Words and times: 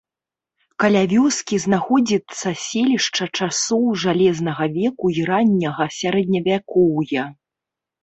Каля 0.83 1.03
вёскі 1.11 1.59
знаходзіцца 1.65 2.49
селішча 2.63 3.29
часоў 3.37 3.83
жалезнага 4.07 4.63
веку 4.81 5.05
і 5.21 5.31
ранняга 5.31 5.85
сярэдневякоўя. 6.01 7.23